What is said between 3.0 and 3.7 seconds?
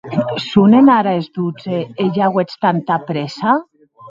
prèssa?